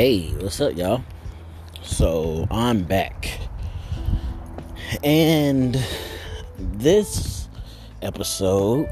[0.00, 1.04] Hey, what's up, y'all?
[1.82, 3.38] So I'm back,
[5.04, 5.78] and
[6.58, 7.48] this
[8.00, 8.88] episode,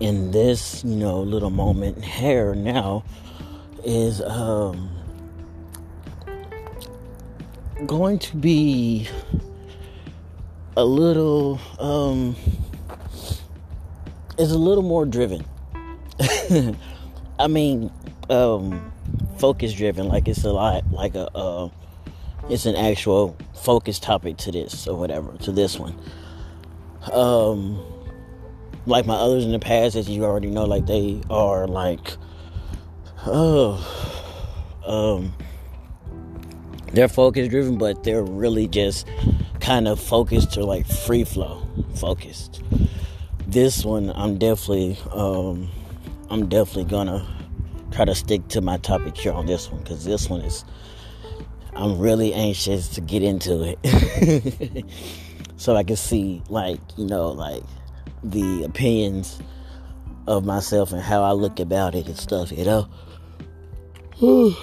[0.00, 3.04] in this you know little moment here now,
[3.86, 4.90] is um
[7.86, 9.08] going to be
[10.76, 12.36] a little um
[14.36, 15.42] is a little more driven.
[17.38, 17.90] I mean,
[18.28, 18.92] um,
[19.38, 20.08] focus driven.
[20.08, 21.70] Like it's a lot, like a, uh,
[22.48, 25.98] it's an actual focus topic to this or whatever, to this one.
[27.12, 27.82] Um,
[28.86, 32.16] like my others in the past, as you already know, like they are like,
[33.26, 33.84] oh,
[34.86, 35.34] um,
[36.92, 39.06] they're focus driven, but they're really just
[39.60, 41.66] kind of focused to like free flow
[41.96, 42.62] focused.
[43.46, 45.70] This one, I'm definitely, um,
[46.30, 47.37] I'm definitely gonna
[47.90, 50.64] try to stick to my topic here on this one because this one is
[51.74, 54.84] I'm really anxious to get into it.
[55.58, 57.64] So I can see like you know like
[58.22, 59.40] the opinions
[60.28, 62.88] of myself and how I look about it and stuff you know?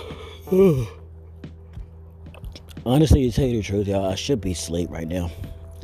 [2.86, 5.30] Honestly to tell you the truth y'all I should be asleep right now.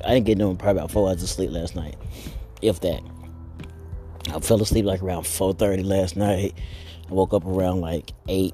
[0.05, 1.98] I didn't get no probably about four hours of sleep last night
[2.61, 3.02] if that.
[4.33, 6.53] I fell asleep like around 4:30 last night
[7.12, 8.54] I woke up around like 8,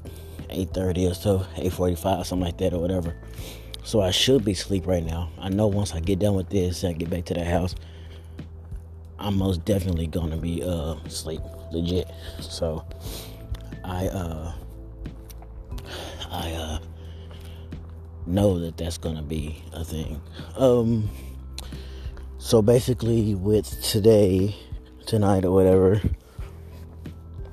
[0.49, 3.15] 8.30 or so, 8.45, something like that or whatever.
[3.83, 5.29] So I should be asleep right now.
[5.39, 7.75] I know once I get done with this and get back to the house,
[9.19, 11.41] I'm most definitely gonna be uh asleep,
[11.71, 12.07] legit.
[12.39, 12.83] So
[13.83, 14.53] I uh
[16.29, 16.79] I uh
[18.25, 20.19] know that that's gonna be a thing.
[20.57, 21.09] Um
[22.39, 24.55] so basically with today,
[25.05, 26.01] tonight or whatever,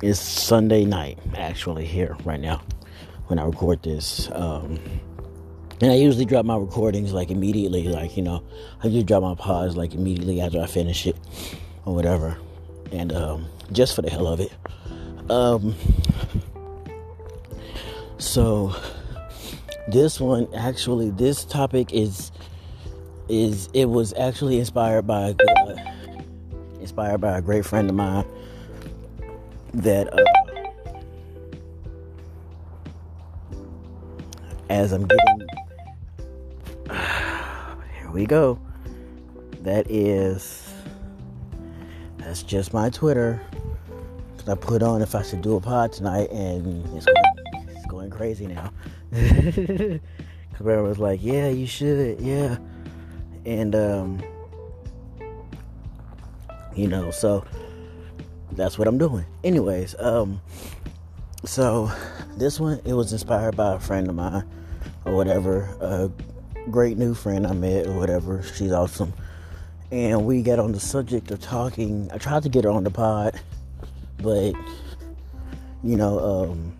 [0.03, 2.63] it's Sunday night, actually, here right now
[3.27, 4.31] when I record this.
[4.33, 4.79] Um,
[5.81, 8.43] and I usually drop my recordings like immediately, like, you know,
[8.83, 11.17] I just drop my pods like immediately after I finish it
[11.85, 12.39] or whatever.
[12.93, 14.53] And um, just for the hell of it.
[15.31, 15.75] Um,
[18.19, 18.75] so
[19.89, 22.31] this one actually this topic is
[23.29, 25.77] is it was actually inspired by uh,
[26.81, 28.25] inspired by a great friend of mine
[29.75, 30.25] that uh,
[34.71, 35.47] as I'm getting
[37.99, 38.59] here we go.
[39.61, 40.73] That is
[42.19, 43.41] that's just my Twitter.
[44.47, 48.11] I put on if I should do a pod tonight, and it's going, it's going
[48.11, 48.71] crazy now.
[49.13, 50.01] Cause
[50.61, 52.59] was like, "Yeah, you should, yeah,"
[53.47, 54.23] and um,
[56.77, 57.45] you know, so
[58.57, 59.25] that's what I'm doing.
[59.43, 60.41] Anyways, um,
[61.45, 61.91] so
[62.37, 64.45] this one it was inspired by a friend of mine
[65.05, 66.11] or whatever, a
[66.71, 68.43] great new friend I met or whatever.
[68.43, 69.13] She's awesome,
[69.91, 72.11] and we got on the subject of talking.
[72.13, 73.41] I tried to get her on the pod,
[74.19, 74.55] but
[75.83, 76.77] you know, um,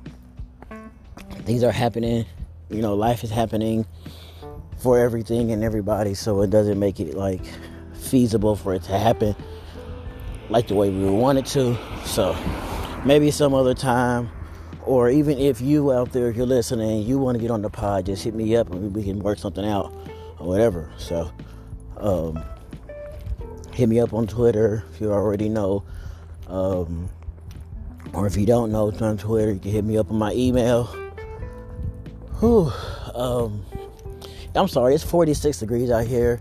[1.43, 2.25] things are happening.
[2.71, 3.87] You know, life is happening
[4.79, 7.45] for everything and everybody, so it doesn't make it like
[7.95, 9.35] feasible for it to happen
[10.49, 11.77] like the way we wanted to.
[12.05, 12.37] So
[13.05, 14.31] maybe some other time,
[14.85, 18.07] or even if you out there, you're listening, you want to get on the pod,
[18.07, 19.93] just hit me up and we can work something out
[20.39, 20.91] or whatever.
[20.99, 21.31] So
[21.99, 22.43] um,
[23.73, 25.85] hit me up on Twitter if you already know.
[26.47, 27.09] Um,
[28.13, 30.33] or if you don't know it's on Twitter, you can hit me up on my
[30.33, 30.85] email.
[32.41, 32.71] Whew,
[33.15, 33.65] um,
[34.55, 36.41] I'm sorry, it's 46 degrees out here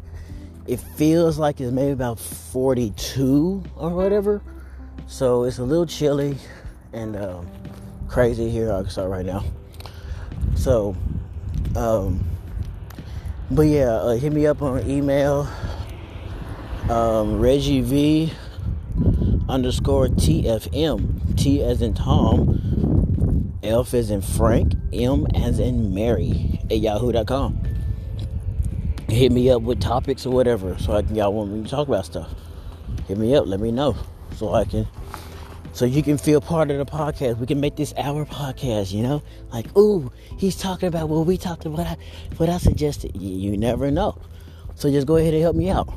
[0.68, 4.42] it feels like it's maybe about 42 or whatever.
[5.08, 6.38] So it's a little chilly
[6.94, 7.48] and um,
[8.08, 9.44] crazy here in Arkansas right now.
[10.56, 10.96] So,
[11.76, 12.24] um,
[13.52, 15.48] but yeah, uh, hit me up on email.
[16.90, 18.34] Um, Reggie V
[19.50, 21.38] underscore TFM.
[21.38, 23.60] T as in Tom.
[23.64, 24.74] F as in Frank.
[24.94, 27.73] M as in Mary at yahoo.com
[29.14, 31.88] hit me up with topics or whatever so I can y'all want me to talk
[31.88, 32.30] about stuff.
[33.08, 33.96] Hit me up, let me know
[34.36, 34.88] so I can
[35.74, 37.40] so you can feel part of the podcast.
[37.40, 39.24] We can make this our podcast, you know?
[39.52, 41.98] Like, ooh, he's talking about what we talked about, what I,
[42.38, 43.20] what I suggested.
[43.20, 44.16] You, you, never know.
[44.76, 45.92] So just go ahead and help me out.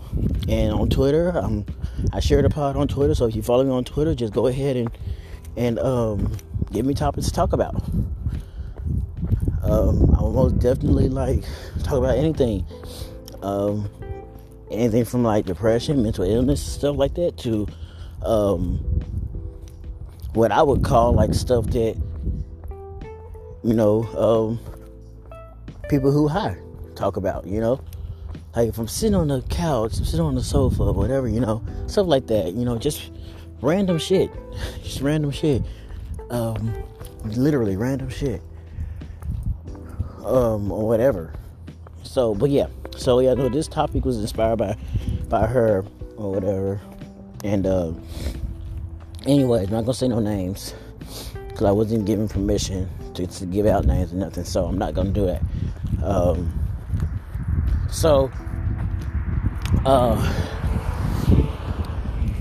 [0.49, 1.67] And on Twitter, um,
[2.15, 3.15] I share the pod on Twitter.
[3.15, 4.91] So if you follow me on Twitter, just go ahead and
[5.59, 6.33] and um,
[6.73, 7.75] give me topics to talk about.
[9.63, 11.45] Um, I will most definitely like
[11.83, 12.65] talk about anything.
[13.43, 13.91] Um,
[14.71, 17.67] anything from like depression, mental illness, stuff like that, to
[18.23, 18.79] um,
[20.33, 21.97] what I would call like stuff that
[23.67, 24.61] you know, um,
[25.89, 26.57] people who high
[26.95, 27.81] talk about, you know.
[28.55, 32.07] Like if I'm sitting on the couch, sitting on the sofa, whatever, you know, stuff
[32.07, 33.11] like that, you know, just
[33.61, 34.31] random shit.
[34.85, 35.63] just random shit.
[36.31, 36.73] Um,
[37.25, 38.41] literally random shit.
[40.25, 41.35] Um, or whatever.
[42.17, 42.69] So, but yeah.
[42.97, 44.75] So yeah, no, this topic was inspired by
[45.29, 45.85] by her
[46.17, 46.81] or whatever.
[47.45, 47.93] And uh
[49.27, 50.73] anyways, I'm not gonna say no names.
[51.51, 54.95] Cause I wasn't given permission to, to give out names and nothing, so I'm not
[54.95, 55.43] gonna do that.
[56.03, 56.59] Um
[57.91, 58.31] so
[59.85, 60.17] uh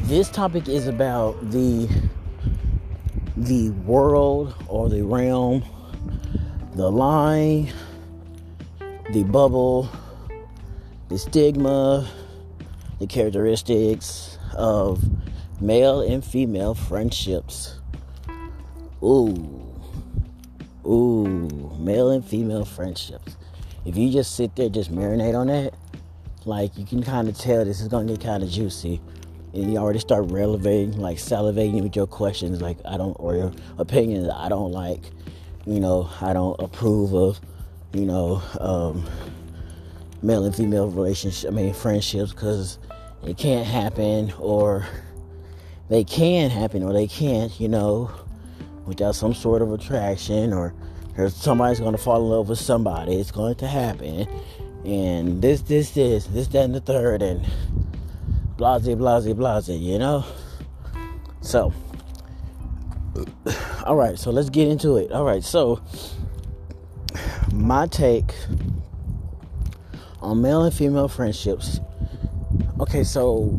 [0.03, 1.89] this topic is about the
[3.35, 5.65] the world or the realm,
[6.75, 7.73] the line,
[9.15, 9.89] the bubble,
[11.07, 12.05] the stigma,
[12.99, 15.01] the characteristics of
[15.61, 17.79] male and female friendships.
[19.01, 19.73] Ooh.
[20.85, 23.37] Ooh, male and female friendships.
[23.85, 25.73] If you just sit there, just marinate on that,
[26.43, 28.99] like you can kind of tell this is gonna get kind of juicy
[29.53, 33.53] and you already start relevating, like salivating with your questions, like I don't, or your
[33.77, 35.03] opinions, I don't like,
[35.65, 37.39] you know, I don't approve of,
[37.95, 39.05] you know, um,
[40.21, 42.77] male and female relationships, I mean, friendships, because
[43.23, 44.85] it can't happen, or
[45.87, 48.11] they can happen, or they can't, you know,
[48.85, 50.73] without some sort of attraction, or
[51.15, 53.15] there's somebody's going to fall in love with somebody.
[53.15, 54.27] It's going to happen,
[54.83, 57.45] and this, this, this, this, that, and the third, and
[58.57, 60.25] blase, blase, blase, you know?
[61.39, 61.73] So,
[63.85, 65.13] all right, so let's get into it.
[65.13, 65.81] All right, so
[67.55, 68.33] my take
[70.21, 71.79] on male and female friendships.
[72.79, 73.57] Okay, so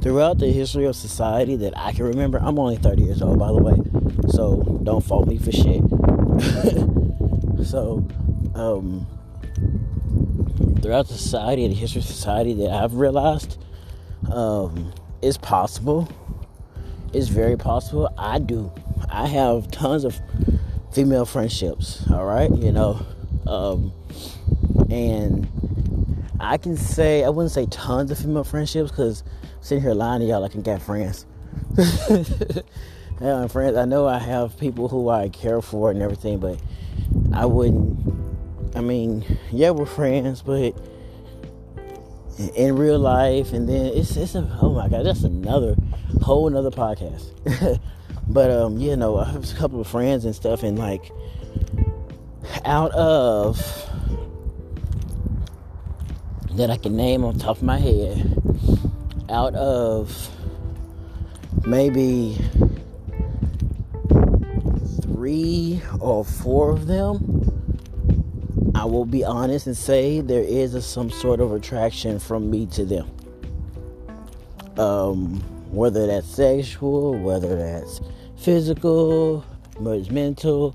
[0.00, 3.48] throughout the history of society that I can remember, I'm only 30 years old, by
[3.48, 3.76] the way,
[4.30, 5.82] so don't fault me for shit.
[7.66, 8.06] so,
[8.54, 9.06] um,
[10.80, 13.58] throughout the society the history of society that I've realized
[14.30, 14.92] um,
[15.22, 16.08] is possible.
[17.12, 18.12] It's very possible.
[18.16, 18.70] I do.
[19.10, 20.20] I have tons of
[20.92, 22.08] female friendships.
[22.10, 23.04] All right, you know,
[23.46, 23.92] um,
[24.90, 25.46] and
[26.40, 29.24] I can say I wouldn't say tons of female friendships because
[29.60, 31.26] sitting here lying to y'all, I can get friends.
[33.20, 33.76] yeah, friends.
[33.76, 36.60] I know I have people who I care for and everything, but
[37.32, 38.18] I wouldn't
[38.74, 40.72] I mean, yeah, we're friends, but
[42.54, 45.74] in real life, and then it's it's a oh my god, that's another
[46.22, 47.80] whole another podcast.
[48.28, 51.10] but um, you know, I have a couple of friends and stuff, and like
[52.64, 53.56] out of
[56.52, 58.40] that I can name on top of my head,
[59.28, 60.30] out of
[61.66, 62.36] maybe
[65.02, 67.38] three or four of them
[68.78, 72.66] I will be honest and say there is a, some sort of attraction from me
[72.66, 73.10] to them.
[74.78, 75.40] Um,
[75.72, 78.00] whether that's sexual, whether that's
[78.38, 79.40] physical,
[79.78, 80.74] whether it's mental,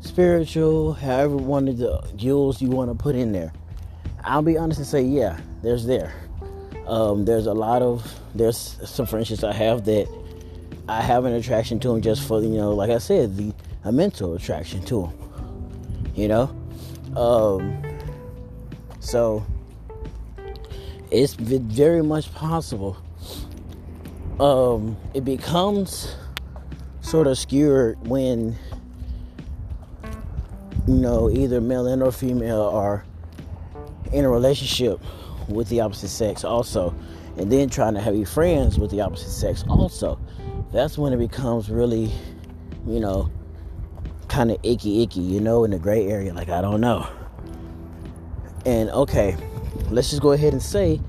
[0.00, 3.52] spiritual, however one of the jewels you want to put in there.
[4.24, 6.12] I'll be honest and say, yeah, there's there.
[6.86, 10.08] Um, there's a lot of there's some friendships I have that
[10.88, 13.54] I have an attraction to them just for you know, like I said, the
[13.84, 16.12] a mental attraction to them.
[16.14, 16.56] You know,
[17.16, 17.82] um,
[18.98, 19.46] so
[21.10, 22.96] it's very much possible.
[24.38, 26.14] Um, it becomes
[27.10, 28.56] sort of skewed when
[30.86, 33.04] you know either male and or female are
[34.12, 35.00] in a relationship
[35.48, 36.94] with the opposite sex also
[37.36, 40.18] and then trying to have you friends with the opposite sex also
[40.72, 42.10] that's when it becomes really
[42.86, 43.30] you know
[44.30, 46.32] kind of icky icky, you know, in the gray area.
[46.32, 47.06] Like, I don't know.
[48.64, 49.36] And okay,
[49.90, 51.00] let's just go ahead and say,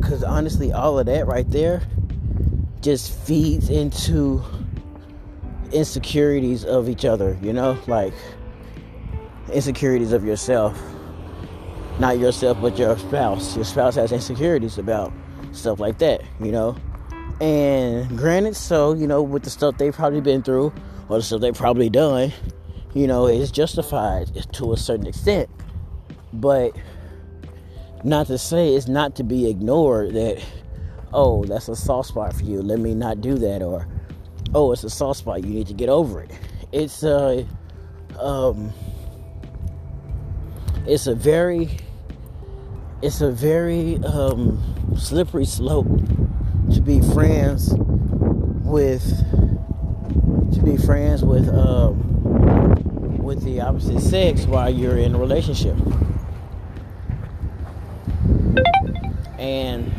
[0.00, 1.82] because honestly, all of that right there
[2.80, 4.42] just feeds into
[5.72, 8.14] insecurities of each other, you know, like
[9.52, 10.80] insecurities of yourself.
[11.98, 13.56] Not yourself, but your spouse.
[13.56, 15.12] Your spouse has insecurities about
[15.52, 16.76] stuff like that, you know.
[17.40, 20.72] And granted, so, you know, with the stuff they've probably been through,
[21.08, 22.32] or the stuff they've probably done,
[22.94, 25.50] you know, it's justified to a certain extent.
[26.32, 26.76] But
[28.04, 30.42] not to say it's not to be ignored that,
[31.12, 32.62] oh, that's a soft spot for you.
[32.62, 33.62] Let me not do that.
[33.62, 33.86] Or,
[34.54, 35.44] oh, it's a soft spot.
[35.44, 36.30] You need to get over it.
[36.72, 37.46] It's a,
[38.18, 38.72] um,
[40.86, 41.78] it's a very,
[43.02, 45.86] it's a very um, slippery slope
[46.72, 47.74] to be friends
[48.64, 49.02] with
[50.52, 55.76] to be friends with um, with the opposite sex while you're in a relationship.
[59.38, 59.92] And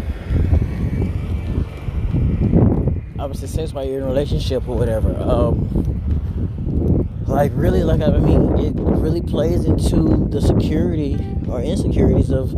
[3.30, 5.16] opposite sex while you're in a relationship or whatever.
[5.22, 5.70] Um,
[7.28, 11.16] like really, like I mean, it really plays into the security
[11.48, 12.52] or insecurities of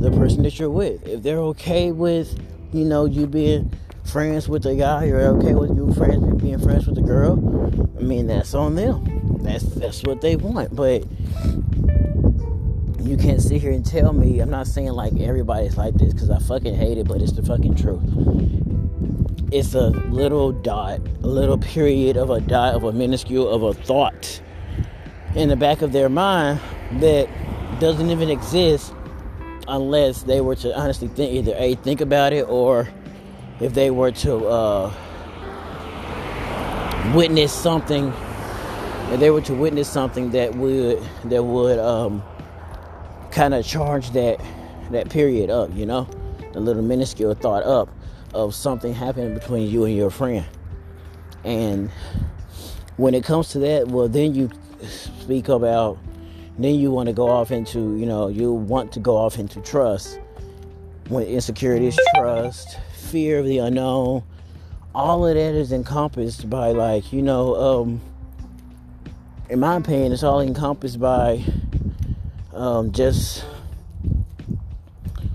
[0.00, 1.06] the person that you're with.
[1.06, 2.40] If they're okay with,
[2.72, 3.70] you know, you being
[4.04, 7.34] friends with a guy, or okay with you friends being friends with a girl,
[7.98, 9.42] I mean, that's on them.
[9.42, 10.74] That's that's what they want.
[10.74, 11.04] But
[13.02, 14.40] you can't sit here and tell me.
[14.40, 17.42] I'm not saying like everybody's like this because I fucking hate it, but it's the
[17.42, 18.63] fucking truth.
[19.54, 23.72] It's a little dot, a little period of a dot of a minuscule of a
[23.72, 24.42] thought
[25.36, 26.58] in the back of their mind
[26.94, 27.28] that
[27.78, 28.92] doesn't even exist
[29.68, 32.88] unless they were to honestly think either a think about it or
[33.60, 34.92] if they were to uh,
[37.14, 38.12] witness something
[39.12, 42.20] if they were to witness something that would that would um,
[43.30, 44.40] kind of charge that
[44.90, 46.08] that period up you know
[46.54, 47.88] the little minuscule thought up
[48.34, 50.44] of something happening between you and your friend.
[51.44, 51.90] And
[52.96, 54.50] when it comes to that well then you
[54.82, 55.98] speak about
[56.58, 59.60] then you want to go off into you know you want to go off into
[59.60, 60.18] trust.
[61.08, 62.78] When insecurity is trust
[63.14, 64.22] fear of the unknown
[64.94, 68.00] all of that is encompassed by like you know um
[69.48, 71.42] in my opinion it's all encompassed by
[72.52, 73.44] um just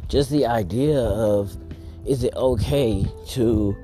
[0.08, 1.56] just the idea of
[2.10, 3.78] is it okay to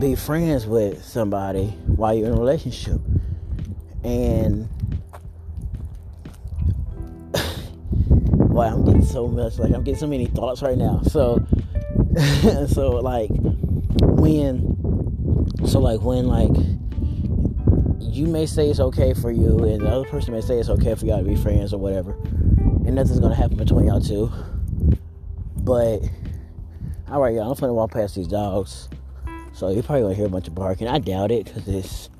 [0.00, 3.00] be friends with somebody while you're in a relationship
[4.02, 4.68] and
[8.60, 11.02] wow, I'm getting so much like I'm getting so many thoughts right now.
[11.04, 11.46] So
[12.68, 13.30] so like
[14.00, 14.76] when
[15.66, 16.50] so like when like
[18.00, 20.96] you may say it's okay for you and the other person may say it's okay
[20.96, 22.12] for y'all to be friends or whatever
[22.84, 24.32] and nothing's gonna happen between y'all two
[25.58, 26.00] but
[27.10, 28.88] all right y'all i'm gonna walk past these dogs
[29.52, 32.10] so you're probably gonna hear a bunch of barking i doubt it because it's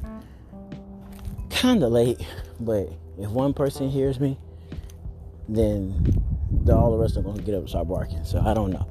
[1.51, 2.21] kind of late
[2.61, 4.39] but if one person hears me
[5.49, 6.21] then
[6.65, 8.25] the, all the rest are to get up and start barking.
[8.25, 8.87] So I don't know.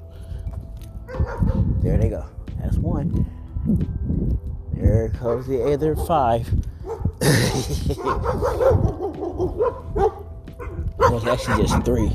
[1.82, 2.26] There they go.
[2.62, 3.26] That's one.
[4.74, 6.48] There comes the other five.
[10.98, 12.10] well, it's actually just three.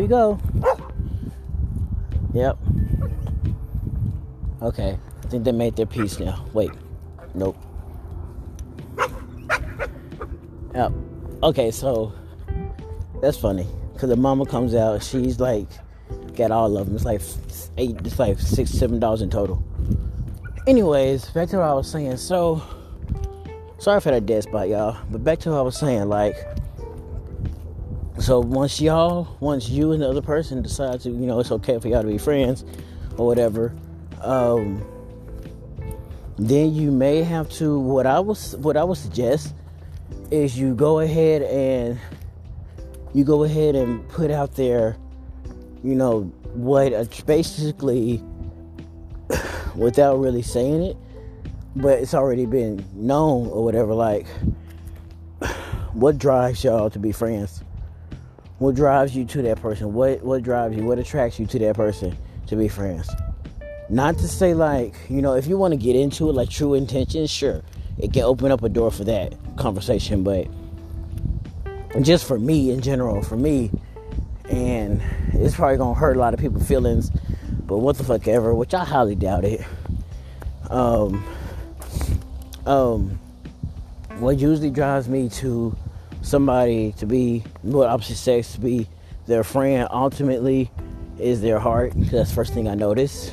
[0.00, 0.40] We go.
[2.32, 2.58] Yep.
[4.62, 4.98] Okay.
[4.98, 6.44] I think they made their peace now.
[6.54, 6.70] Wait.
[7.34, 7.56] Nope.
[10.74, 10.92] Yep.
[11.42, 12.12] Okay, so
[13.20, 13.66] that's funny.
[13.98, 15.68] Cause the mama comes out, she's like
[16.36, 16.96] got all of them.
[16.96, 17.22] It's like
[17.76, 19.62] eight, it's like six, seven dollars in total.
[20.66, 22.16] Anyways, back to what I was saying.
[22.18, 22.62] So
[23.78, 24.96] sorry for that dead spot, y'all.
[25.10, 26.36] But back to what I was saying, like
[28.20, 31.78] so once y'all, once you and the other person decide to, you know, it's okay
[31.78, 32.66] for y'all to be friends
[33.16, 33.74] or whatever,
[34.20, 34.84] um,
[36.38, 37.78] then you may have to.
[37.78, 39.54] What I was, what I would suggest
[40.30, 41.98] is you go ahead and
[43.14, 44.96] you go ahead and put out there,
[45.82, 46.22] you know,
[46.54, 46.92] what
[47.26, 48.22] basically,
[49.74, 50.96] without really saying it,
[51.76, 53.94] but it's already been known or whatever.
[53.94, 54.26] Like,
[55.92, 57.62] what drives y'all to be friends?
[58.58, 59.94] What drives you to that person?
[59.94, 60.84] What what drives you?
[60.84, 62.16] What attracts you to that person
[62.48, 63.08] to be friends?
[63.88, 66.74] Not to say like, you know, if you want to get into it like true
[66.74, 67.62] intentions, sure.
[67.98, 70.46] It can open up a door for that conversation, but
[72.02, 73.70] just for me in general, for me,
[74.50, 75.00] and
[75.32, 77.10] it's probably gonna hurt a lot of people's feelings,
[77.66, 79.64] but what the fuck ever, which I highly doubt it.
[80.68, 81.24] Um,
[82.66, 83.18] um,
[84.18, 85.76] what usually drives me to
[86.22, 88.86] somebody to be what opposite sex to be
[89.26, 90.70] their friend ultimately
[91.18, 91.92] is their heart.
[91.94, 93.32] That's the first thing I notice.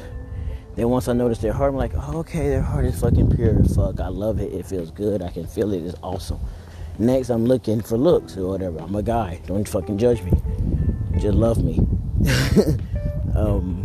[0.75, 3.59] Then once I notice their heart, I'm like, oh, okay, their heart is fucking pure
[3.59, 3.99] as fuck.
[3.99, 4.53] I love it.
[4.53, 5.23] It feels good.
[5.23, 5.83] I can feel it.
[5.83, 6.39] It's awesome.
[6.99, 8.79] Next, I'm looking for looks or whatever.
[8.79, 9.41] I'm a guy.
[9.47, 10.31] Don't fucking judge me.
[11.19, 11.79] Just love me.
[13.35, 13.83] um,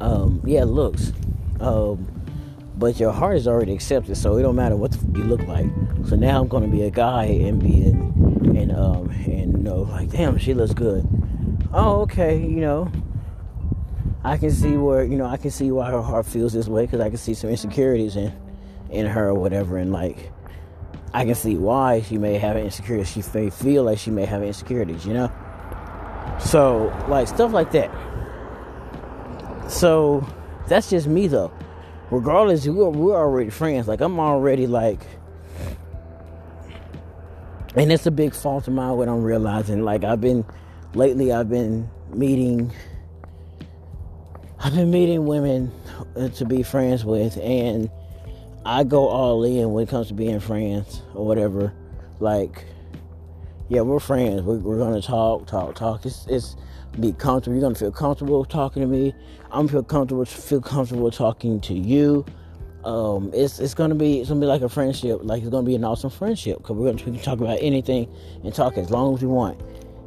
[0.00, 1.12] um, yeah, looks.
[1.60, 2.08] Um,
[2.76, 5.66] but your heart is already accepted, so it don't matter what you look like.
[6.06, 7.82] So now I'm gonna be a guy and be
[8.58, 11.06] and um and you know like damn she looks good.
[11.72, 12.90] Oh okay, you know.
[14.24, 16.86] I can see where you know I can see why her heart feels this way
[16.86, 18.32] because I can see some insecurities in
[18.90, 20.30] in her or whatever, and like
[21.14, 23.12] I can see why she may have insecurities.
[23.12, 25.30] She may feel like she may have insecurities, you know.
[26.40, 27.90] So like stuff like that.
[29.70, 30.26] So
[30.68, 31.52] that's just me though.
[32.10, 33.88] Regardless, we're, we're already friends.
[33.88, 35.00] Like I'm already like,
[37.74, 39.84] and it's a big fault of mine what I'm realizing.
[39.84, 40.44] Like I've been
[40.94, 42.72] lately, I've been meeting
[44.64, 45.72] I've been meeting women
[46.36, 47.90] to be friends with, and
[48.64, 51.72] I go all in when it comes to being friends or whatever.
[52.20, 52.64] Like,
[53.68, 54.42] yeah, we're friends.
[54.42, 56.06] We're, we're gonna talk, talk, talk.
[56.06, 56.56] It's, it's
[57.00, 57.56] be comfortable.
[57.56, 59.14] You're gonna feel comfortable talking to me.
[59.50, 62.24] I'm feel comfortable, feel comfortable talking to you.
[62.84, 65.20] Um, it's it's gonna be it's gonna be like a friendship.
[65.22, 68.12] Like it's gonna be an awesome friendship because we're gonna we can talk about anything
[68.44, 69.60] and talk as long as we want.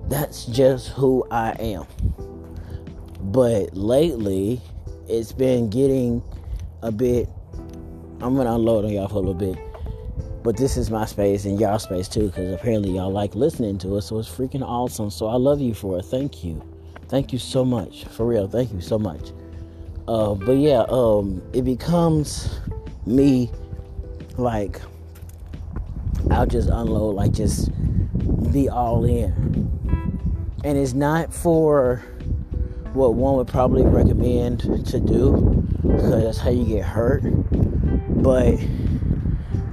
[0.10, 1.86] That's just who I am.
[3.20, 4.62] But lately,
[5.08, 6.22] it's been getting
[6.82, 7.30] a bit.
[8.22, 9.58] I'm gonna unload on y'all for a little bit.
[10.44, 13.98] But this is my space and y'all space too, because apparently y'all like listening to
[13.98, 15.10] us, so it's freaking awesome.
[15.10, 16.04] So I love you for it.
[16.04, 16.62] Thank you.
[17.08, 18.06] Thank you so much.
[18.06, 19.32] For real, thank you so much.
[20.08, 22.60] Uh, but yeah, um, it becomes
[23.06, 23.50] me
[24.38, 24.82] like
[26.32, 27.70] I'll just unload, like just
[28.52, 29.34] be all in.
[30.64, 32.04] And it's not for
[32.94, 37.24] what one would probably recommend to do because that's how you get hurt.
[38.16, 38.58] But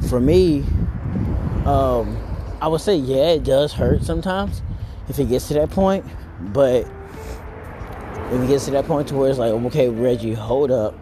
[0.08, 0.64] for me,
[1.64, 2.16] um,
[2.61, 4.62] I would say, yeah, it does hurt sometimes
[5.08, 6.04] if it gets to that point.
[6.52, 6.87] But
[8.32, 10.94] if it gets to that point to where it's like, okay, Reggie, hold up,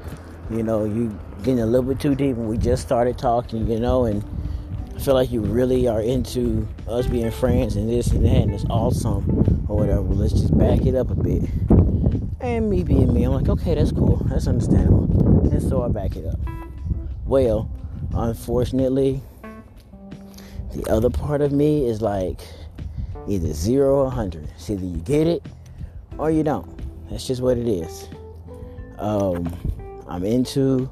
[0.50, 3.80] you know, you getting a little bit too deep, and we just started talking, you
[3.80, 4.24] know, and
[4.94, 8.52] I feel like you really are into us being friends and this and that, and
[8.52, 10.02] it's awesome or whatever.
[10.02, 11.48] Let's just back it up a bit.
[12.40, 14.16] And me being me, I'm like, okay, that's cool.
[14.26, 15.50] That's understandable.
[15.50, 16.59] And so I back it up.
[17.30, 17.70] Well,
[18.12, 19.22] unfortunately,
[20.74, 22.40] the other part of me is like
[23.28, 24.48] either zero or 100.
[24.56, 25.46] It's either you get it
[26.18, 26.68] or you don't.
[27.08, 28.08] That's just what it is.
[28.98, 29.46] Um,
[30.08, 30.90] I'm into,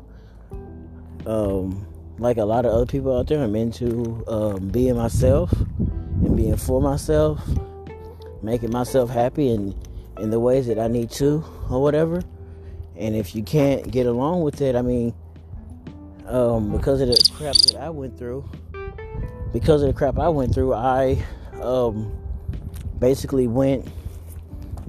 [1.26, 1.84] um,
[2.18, 6.56] like a lot of other people out there, I'm into um, being myself and being
[6.56, 7.42] for myself,
[8.42, 9.74] making myself happy and
[10.20, 12.22] in the ways that I need to or whatever.
[12.94, 15.14] And if you can't get along with it, I mean,
[16.28, 18.48] um, because of the crap that I went through,
[19.52, 21.22] because of the crap I went through, I
[21.60, 22.16] um,
[22.98, 23.88] basically went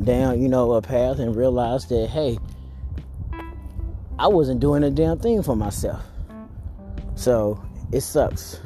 [0.04, 2.38] down, you know, a path and realized that, hey,
[4.18, 6.02] I wasn't doing a damn thing for myself.
[7.16, 8.60] So it sucks.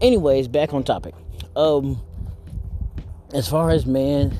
[0.00, 1.14] Anyways, back on topic.
[1.56, 2.00] Um,
[3.34, 4.36] as far as man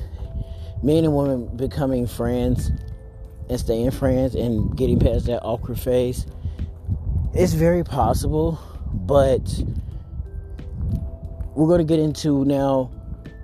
[0.83, 2.71] men and women becoming friends
[3.49, 6.27] and staying friends and getting past that awkward phase
[7.37, 8.59] it's very possible
[8.91, 9.63] but
[11.55, 12.89] we're going to get into now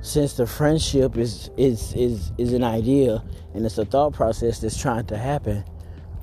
[0.02, 4.82] since the friendship is is is is an idea and it's a thought process that's
[4.82, 5.64] trying to happen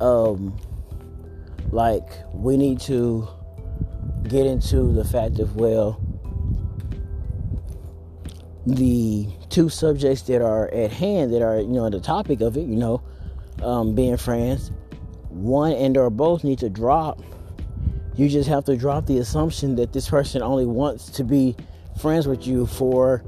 [0.00, 0.58] um
[1.70, 3.28] like we need to
[4.24, 6.00] get into the fact of well
[8.66, 12.66] the two subjects that are at hand that are you know the topic of it
[12.66, 13.00] you know
[13.62, 14.72] um, being friends
[15.28, 17.22] one and or both need to drop
[18.16, 21.56] you just have to drop the assumption that this person only wants to be
[22.00, 23.24] friends with you for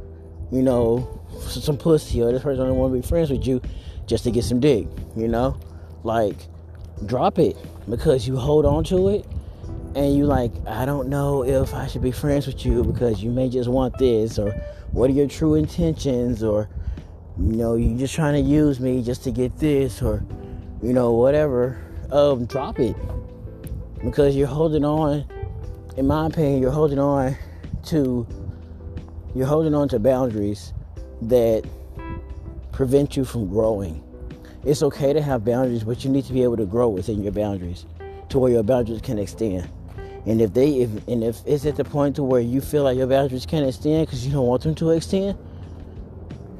[0.50, 3.60] you know some pussy or this person only want to be friends with you
[4.06, 5.58] just to get some dick you know?
[6.04, 6.36] Like
[7.06, 7.56] drop it
[7.88, 9.26] because you hold on to it
[9.94, 13.30] and you like i don't know if i should be friends with you because you
[13.30, 14.52] may just want this or
[14.92, 16.42] what are your true intentions?
[16.44, 16.68] or
[17.38, 20.22] you know you're just trying to use me just to get this or
[20.82, 21.80] you know whatever.
[22.10, 22.94] Um drop it
[24.04, 25.24] because you're holding on
[25.96, 27.36] in my opinion you're holding on
[27.84, 28.26] to
[29.34, 30.72] you're holding on to boundaries
[31.22, 31.64] that
[32.70, 34.02] prevent you from growing.
[34.64, 37.32] It's okay to have boundaries but you need to be able to grow within your
[37.32, 37.86] boundaries
[38.28, 39.68] to where your boundaries can extend.
[40.26, 42.96] And if they if and if it's at the point to where you feel like
[42.96, 45.36] your boundaries can't extend because you don't want them to extend,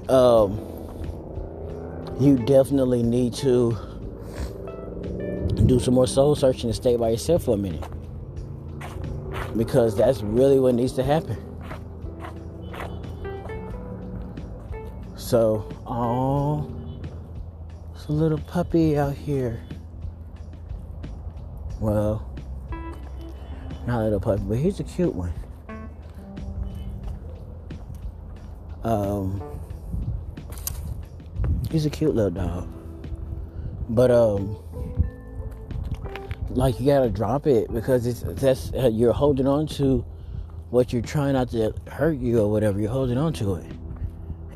[0.08, 0.58] um,
[2.20, 3.76] you definitely need to
[5.54, 7.84] do some more soul searching and stay by yourself for a minute.
[9.56, 11.36] Because that's really what needs to happen.
[15.16, 16.70] So, oh,
[17.94, 19.62] it's a little puppy out here.
[21.80, 22.28] Well,
[23.86, 25.32] not a little puppy, but he's a cute one.
[28.84, 29.42] Um,
[31.70, 32.68] he's a cute little dog.
[33.88, 34.56] But um,
[36.54, 40.04] like you gotta drop it because it's that's uh, you're holding on to
[40.70, 42.80] what you're trying not to hurt you or whatever.
[42.80, 43.66] You're holding on to it,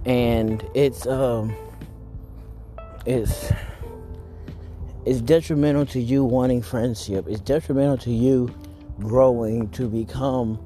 [0.05, 1.55] and it's um,
[3.05, 3.53] it's
[5.05, 7.27] it's detrimental to you wanting friendship.
[7.29, 8.55] It's detrimental to you
[9.01, 10.59] growing to become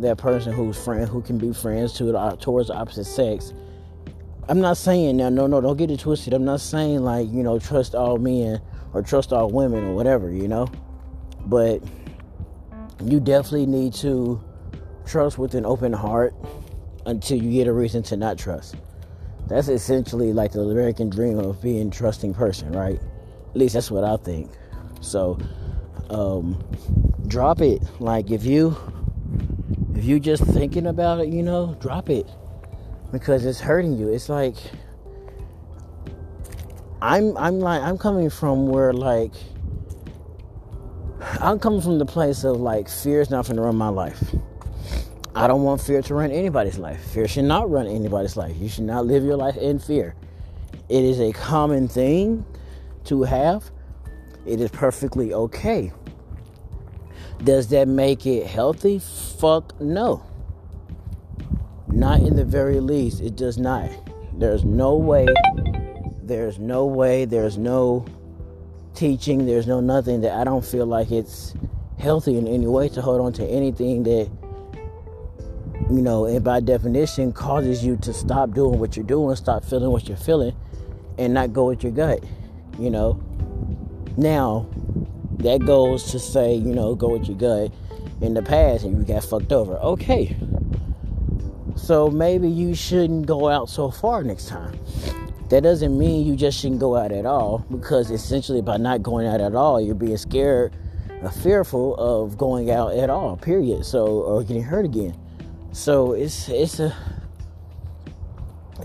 [0.00, 3.52] that person who's friend who can be friends to the, towards the opposite sex.
[4.48, 6.32] I'm not saying now, no, no, don't get it twisted.
[6.32, 8.60] I'm not saying like you know trust all men
[8.92, 10.68] or trust all women or whatever, you know.
[11.46, 11.82] But
[13.02, 14.42] you definitely need to
[15.06, 16.34] trust with an open heart
[17.06, 18.76] until you get a reason to not trust.
[19.48, 23.00] That's essentially like the American dream of being a trusting person, right?
[23.50, 24.50] At least that's what I think.
[25.00, 25.38] So,
[26.10, 26.62] um,
[27.28, 27.82] drop it.
[27.98, 28.76] Like if you
[29.94, 32.28] if you just thinking about it, you know, drop it
[33.10, 34.08] because it's hurting you.
[34.08, 34.56] It's like
[37.00, 39.32] I'm I'm like I'm coming from where like
[41.40, 44.22] I'm coming from the place of like fear is not going to run my life.
[45.34, 47.00] I don't want fear to run anybody's life.
[47.12, 48.56] Fear should not run anybody's life.
[48.56, 50.16] You should not live your life in fear.
[50.88, 52.44] It is a common thing
[53.04, 53.70] to have.
[54.46, 55.92] It is perfectly okay.
[57.44, 58.98] Does that make it healthy?
[58.98, 60.24] Fuck no.
[61.86, 63.20] Not in the very least.
[63.20, 63.90] It does not.
[64.36, 65.26] There's no way.
[66.28, 67.24] There's no way.
[67.24, 68.04] There's no
[68.94, 69.46] teaching.
[69.46, 71.54] There's no nothing that I don't feel like it's
[71.98, 74.30] healthy in any way to hold on to anything that
[75.90, 79.90] you know, and by definition causes you to stop doing what you're doing, stop feeling
[79.90, 80.54] what you're feeling,
[81.16, 82.22] and not go with your gut,
[82.78, 83.18] you know.
[84.18, 84.66] Now,
[85.38, 87.72] that goes to say, you know, go with your gut
[88.20, 89.76] in the past and you got fucked over.
[89.78, 90.36] Okay.
[91.74, 94.78] So maybe you shouldn't go out so far next time.
[95.50, 99.26] That doesn't mean you just shouldn't go out at all because essentially by not going
[99.26, 100.74] out at all, you're being scared
[101.22, 103.86] or fearful of going out at all, period.
[103.86, 105.18] So or getting hurt again.
[105.72, 106.94] So it's it's a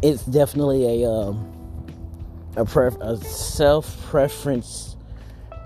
[0.02, 1.54] it's definitely a um,
[2.56, 4.95] a, pref- a self preference.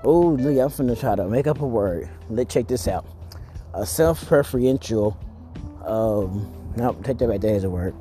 [0.04, 2.10] Oh, look, I'm gonna try to make up a word.
[2.30, 3.06] Let's check this out.
[3.74, 5.18] A self preferential.
[5.86, 7.42] Um, no, take that back.
[7.42, 7.96] That is a word.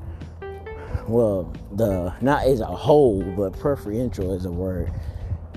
[1.06, 4.92] Well, the not as a whole, but preferential is a word.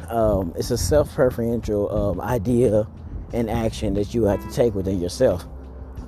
[0.10, 2.88] Um, it's a self preferential um, idea
[3.34, 5.46] and action that you have to take within yourself.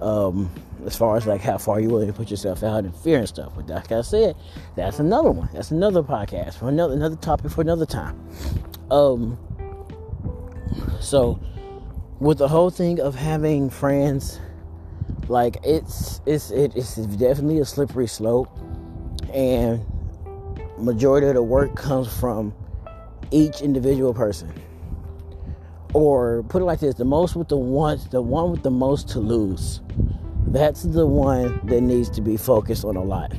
[0.02, 0.50] Um,
[0.86, 3.28] as far as like how far you're willing to put yourself out in fear and
[3.28, 3.54] stuff.
[3.56, 4.36] But like I said,
[4.76, 5.50] that's another one.
[5.54, 8.20] That's another podcast for another another topic for another time.
[8.90, 9.38] Um.
[11.00, 11.40] So,
[12.20, 14.40] with the whole thing of having friends,
[15.28, 18.50] like it's it's it, it's definitely a slippery slope,
[19.34, 19.86] and
[20.78, 22.54] majority of the work comes from
[23.32, 24.54] each individual person.
[25.94, 29.10] Or put it like this: the most with the ones, the one with the most
[29.10, 29.82] to lose
[30.52, 33.34] that's the one that needs to be focused on a lot.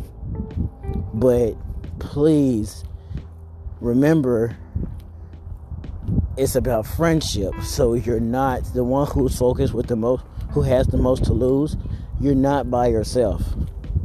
[1.13, 1.57] But
[1.99, 2.85] please
[3.81, 4.57] remember
[6.39, 7.53] it's about friendship.
[7.63, 11.35] So you're not the one who's focused with the most who has the most to
[11.35, 11.77] lose.
[12.19, 13.43] You're not by yourself.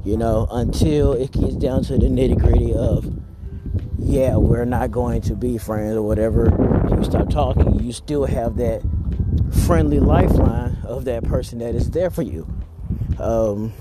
[0.08, 3.14] You know, until it gets down to the nitty gritty of
[4.00, 8.26] yeah, we're not going to be friends or whatever, and you stop talking, you still
[8.26, 8.82] have that
[9.66, 12.48] friendly lifeline of that person that is there for you.
[13.20, 13.74] Um,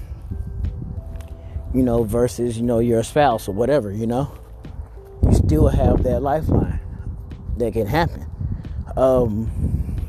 [1.72, 4.28] you know, versus, you know, your spouse or whatever, you know,
[5.22, 6.80] you still have that lifeline
[7.58, 8.26] that can happen.
[8.96, 10.00] Um,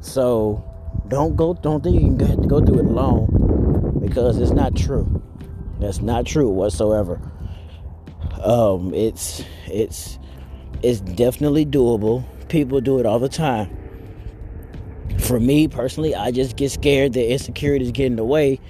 [0.00, 0.71] so
[1.12, 5.22] don't go, don't think you can go through it alone because it's not true.
[5.78, 7.20] That's not true whatsoever.
[8.42, 10.18] Um, it's, it's,
[10.82, 12.24] it's definitely doable.
[12.48, 13.78] People do it all the time
[15.22, 18.60] for me personally, I just get scared that insecurities get in the way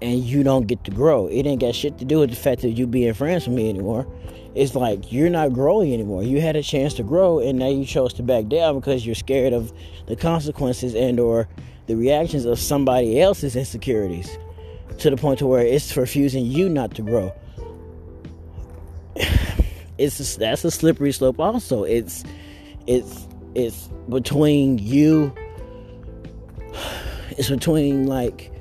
[0.00, 1.26] and you don't get to grow.
[1.26, 3.68] It ain't got shit to do with the fact that you being friends with me
[3.68, 4.06] anymore.
[4.54, 6.22] It's like you're not growing anymore.
[6.22, 9.14] You had a chance to grow and now you chose to back down because you're
[9.14, 9.72] scared of
[10.06, 11.48] the consequences and or
[11.86, 14.38] the reactions of somebody else's insecurities
[14.98, 17.32] to the point to where it's refusing you not to grow.
[19.98, 21.84] It's that's a slippery slope also.
[21.84, 22.22] It's
[22.86, 25.34] it's it's between you
[27.30, 28.52] it's between like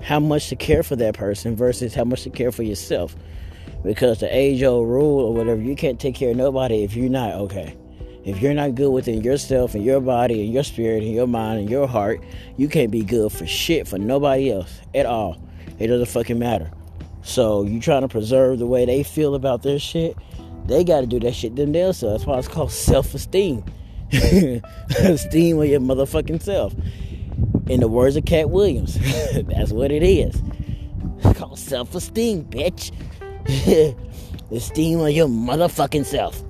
[0.00, 3.14] how much to care for that person versus how much to care for yourself.
[3.84, 7.10] Because the age old rule or whatever, you can't take care of nobody if you're
[7.10, 7.76] not okay.
[8.24, 11.60] If you're not good within yourself and your body and your spirit and your mind
[11.60, 12.22] and your heart,
[12.56, 15.42] you can't be good for shit for nobody else at all.
[15.78, 16.70] It doesn't fucking matter.
[17.22, 20.16] So you trying to preserve the way they feel about their shit,
[20.66, 22.00] They got to do that shit themselves.
[22.00, 23.64] That's why it's called self esteem.
[24.12, 24.22] Of
[25.68, 26.74] your motherfucking self.
[27.68, 28.98] In the words of Katt Williams,
[29.48, 30.40] that's what it is.
[31.24, 32.92] It's called self esteem, bitch.
[34.52, 36.42] Esteem of your motherfucking self.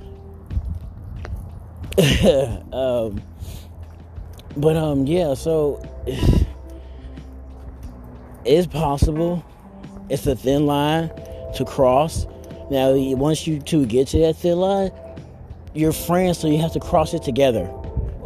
[2.73, 3.23] um,
[4.57, 5.35] but um, yeah.
[5.35, 5.83] So
[8.45, 9.45] it's possible.
[10.09, 11.11] It's a thin line
[11.55, 12.27] to cross.
[12.71, 14.91] Now, once you two get to that thin line,
[15.75, 17.65] you're friends, so you have to cross it together.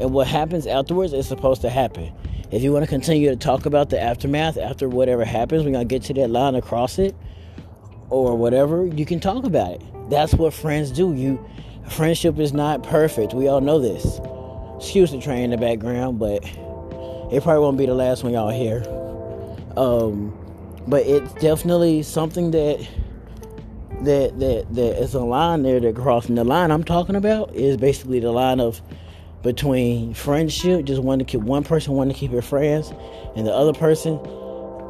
[0.00, 2.12] And what happens afterwards is supposed to happen.
[2.50, 5.84] If you want to continue to talk about the aftermath after whatever happens, we're gonna
[5.84, 7.14] get to that line across it
[8.10, 9.82] or whatever, you can talk about it.
[10.10, 11.14] That's what friends do.
[11.14, 11.44] You
[11.88, 13.34] friendship is not perfect.
[13.34, 14.20] We all know this.
[14.76, 18.50] Excuse the train in the background, but it probably won't be the last one y'all
[18.50, 18.82] hear.
[19.76, 20.36] Um,
[20.86, 22.86] but it's definitely something that
[24.02, 27.76] that that that is a line there that crossing the line I'm talking about is
[27.76, 28.80] basically the line of
[29.42, 32.92] between friendship, just wanting to keep one person wanting to keep your friends,
[33.34, 34.18] and the other person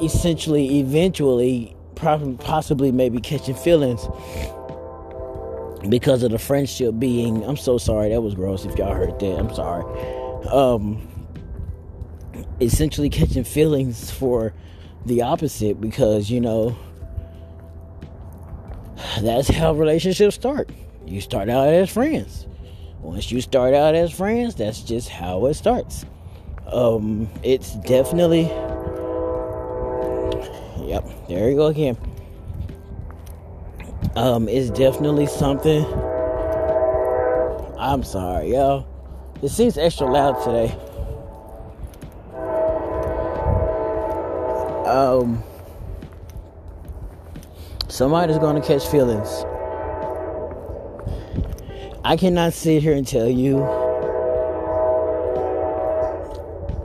[0.01, 4.07] essentially eventually probably possibly maybe catching feelings
[5.89, 9.39] because of the friendship being I'm so sorry that was gross if y'all heard that
[9.39, 9.83] I'm sorry
[10.47, 11.07] um
[12.61, 14.53] essentially catching feelings for
[15.05, 16.77] the opposite because you know
[19.21, 20.69] that's how relationships start.
[21.05, 22.45] You start out as friends.
[22.99, 26.05] Once you start out as friends, that's just how it starts.
[26.67, 28.43] Um, it's definitely.
[30.87, 31.97] Yep, there you go again.
[34.17, 35.85] Um, it's definitely something.
[37.77, 38.87] I'm sorry, yo.
[39.43, 40.75] It seems extra loud today.
[44.89, 45.43] Um
[47.87, 49.45] Somebody's to catch feelings.
[52.03, 53.59] I cannot sit here and tell you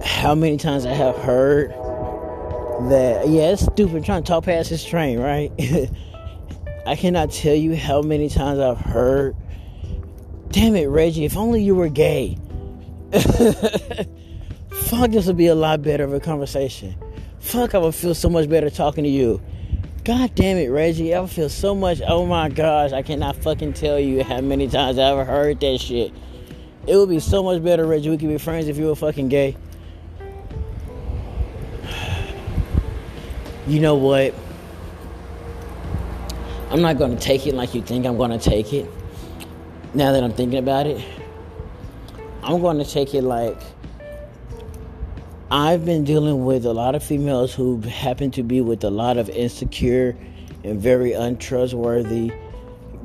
[0.05, 1.71] how many times I have heard
[2.91, 5.51] that, yeah, it's stupid trying to talk past this train, right?
[6.85, 9.37] I cannot tell you how many times I've heard,
[10.51, 12.37] damn it, Reggie, if only you were gay.
[14.71, 16.95] Fuck, this would be a lot better of a conversation.
[17.39, 19.41] Fuck, I would feel so much better talking to you.
[20.05, 21.15] God damn it, Reggie.
[21.15, 22.01] I would feel so much.
[22.07, 22.91] Oh my gosh.
[22.91, 26.13] I cannot fucking tell you how many times I ever heard that shit.
[26.89, 28.11] It would be so much better, Reggie.
[28.11, 29.57] We could be friends if you were fucking gay.
[33.69, 34.35] You know what?
[36.73, 38.89] I'm not going to take it like you think I'm going to take it.
[39.93, 41.05] Now that I'm thinking about it,
[42.43, 43.61] I'm going to take it like
[45.51, 49.19] I've been dealing with a lot of females who happen to be with a lot
[49.19, 50.17] of insecure
[50.65, 52.33] and very untrustworthy,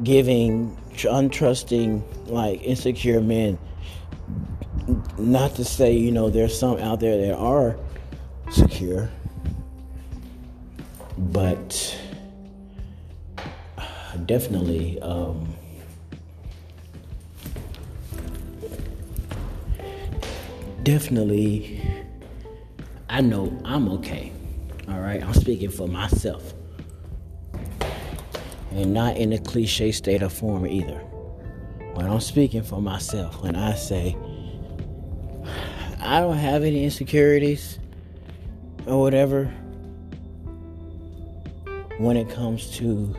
[0.01, 3.59] giving, untrusting, like insecure men.
[5.17, 7.75] Not to say, you know, there's some out there that are
[8.49, 9.09] secure,
[11.17, 11.97] but
[14.27, 14.99] definitely.
[15.01, 15.55] Um,
[20.83, 21.81] definitely
[23.09, 24.31] I know I'm okay.
[24.89, 26.53] All right, I'm speaking for myself.
[28.71, 31.01] And not in a cliche state of form either.
[31.95, 34.15] But I'm speaking for myself when I say
[35.99, 37.79] I don't have any insecurities
[38.85, 39.45] or whatever
[41.97, 43.15] when it comes to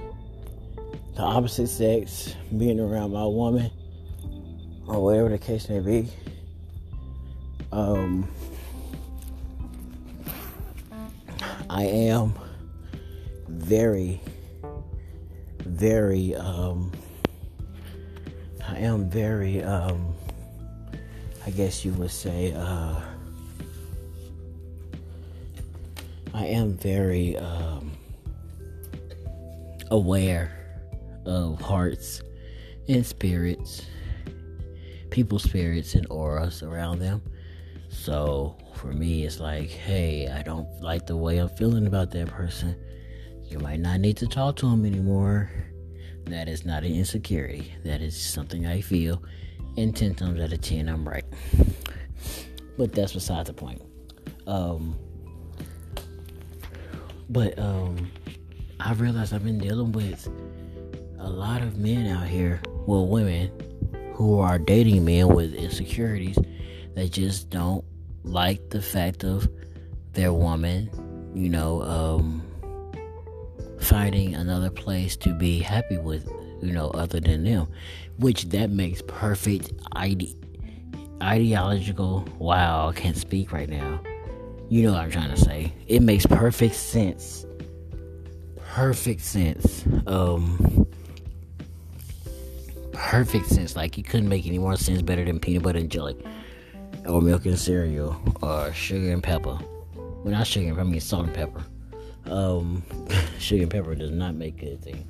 [1.18, 3.68] the opposite sex being around my woman
[4.87, 6.09] or whatever the case may be.
[7.72, 8.31] Um,
[11.68, 12.35] I am
[13.48, 14.20] very,
[15.59, 16.92] very, um,
[18.68, 20.14] I am very, um,
[21.44, 22.94] I guess you would say, uh,
[26.33, 27.90] I am very um,
[29.90, 30.58] aware
[31.29, 32.23] of hearts
[32.88, 33.87] and spirits,
[35.11, 37.23] people's spirits and auras around them.
[37.88, 42.29] So for me, it's like, hey, I don't like the way I'm feeling about that
[42.29, 42.77] person.
[43.45, 45.51] You might not need to talk to him anymore.
[46.25, 47.73] That is not an insecurity.
[47.85, 49.23] That is something I feel.
[49.77, 51.25] And 10 times out of 10, I'm right.
[52.77, 53.83] But that's beside the point.
[54.47, 54.99] Um,
[57.31, 58.11] but um,
[58.81, 60.29] I realized I've been dealing with
[61.18, 63.50] a lot of men out here, well, women,
[64.14, 66.38] who are dating men with insecurities
[66.94, 67.85] that just don't
[68.24, 69.48] like the fact of
[70.12, 70.90] their woman,
[71.35, 72.42] you know, um,
[73.81, 76.28] finding another place to be happy with
[76.61, 77.68] you know, other than them,
[78.18, 80.35] which that makes perfect ide-
[81.22, 82.26] ideological.
[82.38, 84.00] Wow, I can't speak right now.
[84.68, 85.72] You know what I'm trying to say.
[85.87, 87.46] It makes perfect sense.
[88.57, 89.85] Perfect sense.
[90.07, 90.78] Um,
[92.98, 93.76] perfect sense.
[93.76, 96.16] Like it couldn't make any more sense better than peanut butter and jelly,
[97.06, 99.58] or milk and cereal, or sugar and pepper.
[99.94, 100.78] Well, not sugar.
[100.78, 101.64] I mean salt and pepper.
[102.26, 102.82] Um,
[103.38, 105.06] sugar and pepper does not make good thing.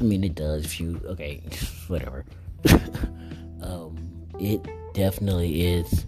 [0.00, 1.42] I mean, it does if you okay,
[1.88, 2.24] whatever.
[3.62, 3.96] um,
[4.40, 6.06] it definitely is.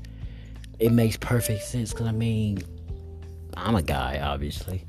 [0.79, 2.63] It makes perfect sense because I mean,
[3.55, 4.85] I'm a guy, obviously,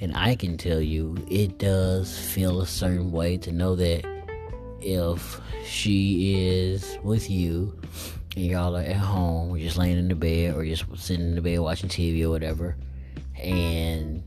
[0.00, 4.17] and I can tell you it does feel a certain way to know that
[4.80, 7.78] if she is with you
[8.36, 11.40] and y'all are at home, just laying in the bed, or just sitting in the
[11.40, 12.76] bed watching TV or whatever,
[13.36, 14.22] and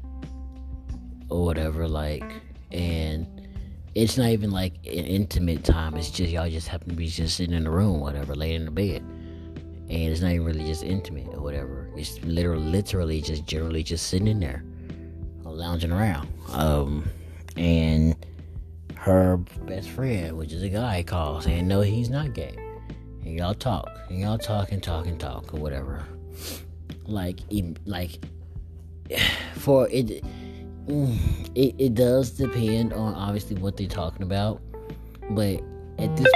[1.30, 2.24] or whatever, like,
[2.72, 3.26] and
[3.96, 5.96] it's not even like an intimate time.
[5.96, 8.66] It's just y'all just happen to be just sitting in the room, whatever, laying in
[8.66, 11.90] the bed, and it's not even really just intimate or whatever.
[11.96, 14.64] It's literally, literally just generally just sitting in there,
[15.44, 16.28] lounging around.
[16.52, 17.10] Um,
[17.58, 18.16] and
[19.02, 22.56] her best friend, which is a guy, calls saying no, he's not gay,
[23.26, 26.06] and y'all talk, and y'all talk and talk and talk or whatever.
[27.08, 27.40] Like,
[27.86, 28.24] like
[29.56, 30.24] for it
[30.86, 31.18] mm,
[31.56, 34.62] it, it does depend on obviously what they're talking about.
[35.32, 35.64] But
[35.98, 36.28] at this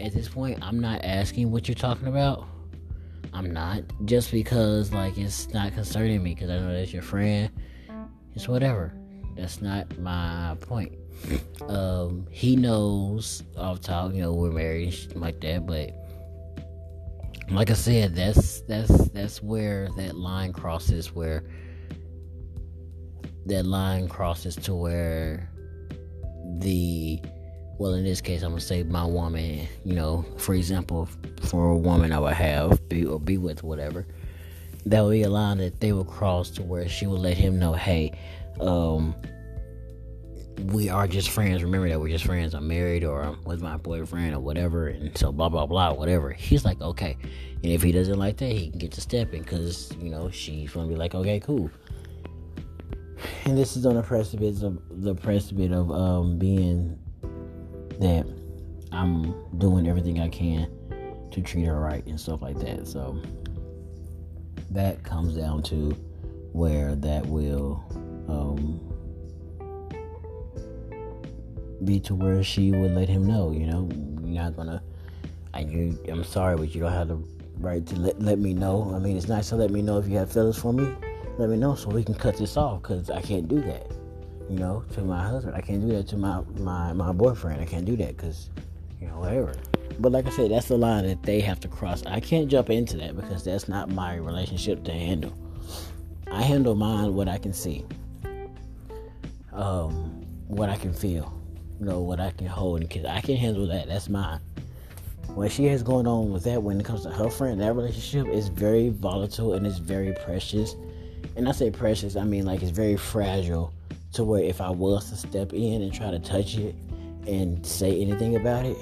[0.00, 2.48] at this point i'm not asking what you're talking about.
[3.32, 7.48] I'm not just because like it's not concerning me because i know that's your friend.
[8.34, 8.92] It's whatever.
[9.36, 10.94] That's not my point
[11.68, 15.90] um he knows off top you know we're married like that but
[17.50, 21.44] like i said that's that's that's where that line crosses where
[23.46, 25.48] that line crosses to where
[26.58, 27.20] the
[27.78, 31.08] well in this case i'm gonna say my woman you know for example
[31.42, 34.06] for a woman i would have be or be with whatever
[34.86, 37.58] that would be a line that they would cross to where she would let him
[37.58, 38.12] know hey
[38.60, 39.14] um
[40.58, 41.62] we are just friends.
[41.62, 42.54] Remember that we're just friends.
[42.54, 44.88] I'm married or i'm with my boyfriend or whatever.
[44.88, 46.30] And so blah blah blah whatever.
[46.30, 47.16] He's like okay.
[47.22, 50.72] And if he doesn't like that he can get to stepping because you know she's
[50.72, 51.70] gonna be like okay cool.
[53.44, 56.98] And this is on the precipice of the precipice of um, being
[58.00, 58.26] that
[58.90, 60.68] I'm doing everything I can
[61.30, 62.86] to treat her right and stuff like that.
[62.86, 63.20] So
[64.70, 65.90] that comes down to
[66.52, 67.82] where that will
[68.28, 68.91] um,
[71.84, 73.88] be to where she would let him know, you know,
[74.24, 74.82] you're not gonna.
[75.54, 77.22] I, you, I'm sorry, but you don't have the
[77.58, 78.92] right to let, let me know.
[78.94, 80.94] I mean, it's nice to let me know if you have feelings for me
[81.38, 83.90] let me know so we can cut this off because I can't do that.
[84.50, 87.60] You know, to my husband, I can't do that to my my my boyfriend.
[87.60, 88.50] I can't do that because
[89.00, 89.54] you know whatever.
[89.98, 92.04] But like I said, that's the line that they have to cross.
[92.06, 95.32] I can't jump into that because that's not my relationship to handle.
[96.30, 97.84] I handle mine what I can see,
[99.52, 99.94] um,
[100.48, 101.41] what I can feel,
[101.84, 103.88] know, what I can hold, and I can handle that.
[103.88, 104.40] That's mine.
[105.34, 108.26] What she has going on with that when it comes to her friend, that relationship
[108.28, 110.74] is very volatile and it's very precious
[111.36, 113.72] and I say precious, I mean like it's very fragile
[114.12, 116.74] to where if I was to step in and try to touch it
[117.26, 118.76] and say anything about it,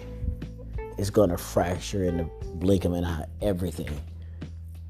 [0.99, 3.89] it's gonna fracture in the blink of an eye everything.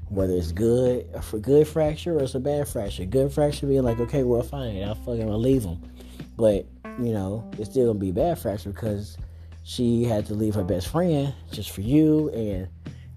[0.09, 3.05] Whether it's good, for good fracture or it's a bad fracture.
[3.05, 5.81] Good fracture being like, okay, well, fine, I'll fucking leave them.
[6.35, 6.65] But
[6.99, 9.17] you know, it's still gonna be bad for her because
[9.63, 12.67] she had to leave her best friend just for you, and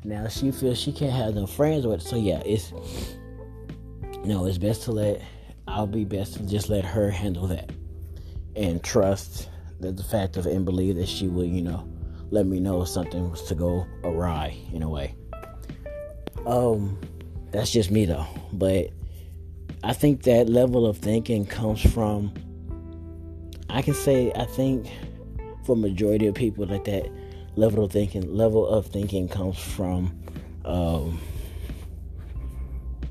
[0.05, 2.03] now she feels she can't have no friends with.
[2.03, 2.73] So yeah, it's
[4.25, 5.23] no, it's best to let,
[5.69, 7.71] I'll be best to just let her handle that
[8.57, 11.87] and trust that the fact of and believe that she will, you know,
[12.31, 15.15] let me know if something was to go awry in a way.
[16.47, 16.99] Um,
[17.51, 18.91] that's just me though, but
[19.83, 22.33] I think that level of thinking comes from,
[23.75, 24.89] I can say, I think
[25.65, 27.11] for majority of people that that
[27.57, 30.17] level of thinking, level of thinking comes from,
[30.65, 31.21] um,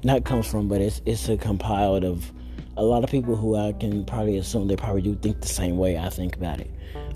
[0.06, 2.32] not comes from, but it's it's a compiled of
[2.78, 5.78] a lot of people who I can probably assume they probably do think the same
[5.78, 6.72] way I think about it.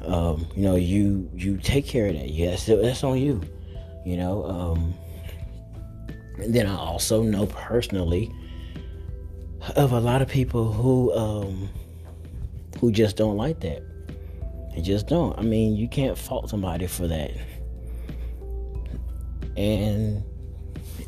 [0.05, 2.29] Um, you know, you you take care of that.
[2.29, 3.41] Yes, that's on you.
[4.05, 4.43] You know.
[4.43, 4.93] Um,
[6.37, 8.29] and then I also know personally
[9.77, 11.69] of a lot of people who um,
[12.80, 13.84] who just don't like that.
[14.75, 15.38] They just don't.
[15.38, 17.32] I mean, you can't fault somebody for that.
[19.55, 20.23] And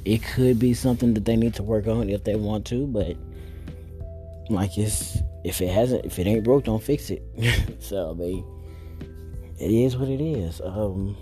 [0.05, 3.15] it could be something that they need to work on if they want to, but
[4.49, 7.21] like it's if it hasn't if it ain't broke, don't fix it.
[7.79, 8.43] so they
[9.63, 10.61] it is what it is.
[10.61, 11.15] Um,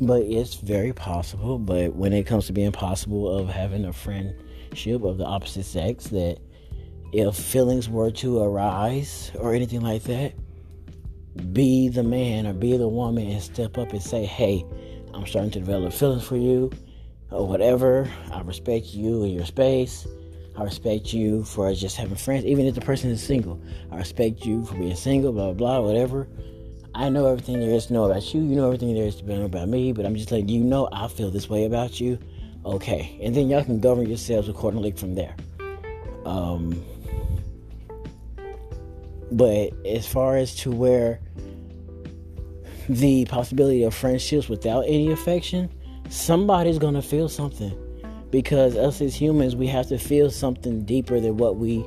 [0.00, 1.58] but it's very possible.
[1.58, 6.04] But when it comes to being possible of having a friendship of the opposite sex,
[6.08, 6.38] that
[7.12, 10.32] if feelings were to arise or anything like that,
[11.52, 14.64] be the man or be the woman and step up and say, hey,
[15.14, 16.70] I'm starting to develop feelings for you
[17.30, 18.08] or whatever.
[18.32, 20.06] I respect you and your space.
[20.56, 23.60] I respect you for just having friends, even if the person is single.
[23.90, 26.28] I respect you for being single, blah, blah, blah, whatever.
[26.94, 28.40] I know everything there is to know about you.
[28.40, 30.88] You know everything there is to know about me, but I'm just letting you know
[30.92, 32.18] I feel this way about you.
[32.64, 33.18] Okay.
[33.22, 35.34] And then y'all can govern yourselves accordingly from there.
[36.26, 36.84] Um,
[39.32, 41.20] but as far as to where
[42.88, 45.70] the possibility of friendships without any affection,
[46.08, 47.76] somebody's to feel something.
[48.30, 51.84] Because us as humans, we have to feel something deeper than what we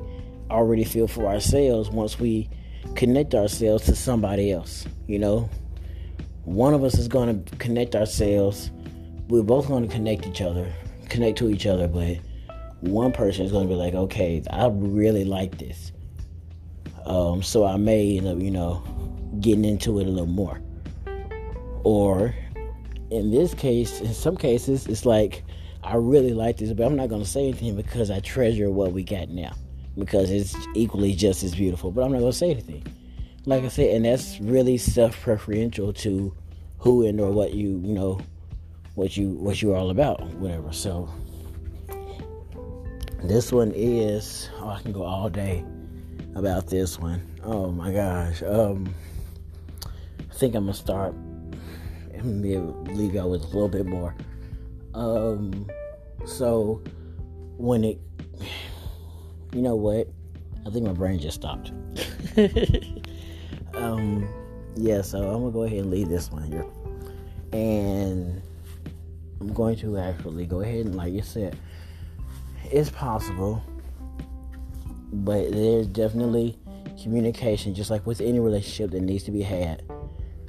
[0.50, 2.48] already feel for ourselves once we
[2.94, 4.86] connect ourselves to somebody else.
[5.06, 5.48] You know,
[6.44, 8.70] one of us is going to connect ourselves.
[9.28, 10.70] We're both going to connect each other,
[11.08, 12.18] connect to each other, but
[12.80, 15.92] one person is going to be like, okay, I really like this.
[17.06, 18.82] Um, so I may end up, you know,
[19.40, 20.60] getting into it a little more.
[21.84, 22.34] Or
[23.10, 25.44] in this case, in some cases, it's like,
[25.82, 29.04] I really like this, but I'm not to say anything because I treasure what we
[29.04, 29.52] got now.
[29.98, 32.84] Because it's equally just as beautiful, but I'm not to say anything.
[33.44, 36.34] Like I said, and that's really self preferential to
[36.78, 38.20] who and or what you, you know,
[38.94, 40.72] what you what you're all about, whatever.
[40.72, 41.08] So
[43.22, 45.64] this one is oh, I can go all day
[46.34, 47.22] about this one.
[47.42, 48.42] Oh my gosh.
[48.42, 48.94] Um
[49.84, 51.14] I think I'm gonna start
[52.12, 54.14] and leave out with a little bit more.
[54.94, 55.68] Um
[56.26, 56.82] so
[57.56, 58.00] when it
[59.52, 60.08] you know what?
[60.66, 61.70] I think my brain just stopped.
[63.74, 64.28] um
[64.76, 66.66] yeah, so I'm gonna go ahead and leave this one here.
[67.52, 68.42] And
[69.40, 71.56] I'm going to actually go ahead and like you said,
[72.64, 73.62] it's possible
[75.12, 76.58] but there's definitely
[77.02, 79.82] communication, just like with any relationship that needs to be had.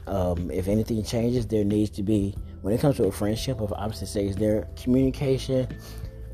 [0.08, 3.74] Um, if anything changes, there needs to be, when it comes to a friendship of
[3.74, 5.68] opposite sex, their communication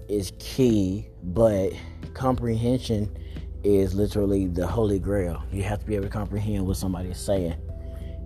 [0.10, 1.72] is key, but
[2.14, 3.10] comprehension
[3.64, 5.42] is literally the holy grail.
[5.52, 7.56] You have to be able to comprehend what somebody is saying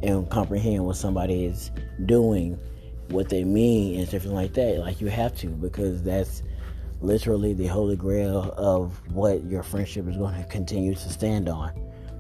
[0.02, 1.72] and comprehend what somebody is
[2.06, 2.58] doing,
[3.10, 4.80] what they mean, and everything like that.
[4.80, 6.42] Like you have to, because that's
[7.06, 11.72] literally the holy grail of what your friendship is going to continue to stand on.